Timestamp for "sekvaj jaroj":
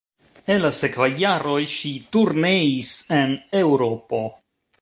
0.77-1.59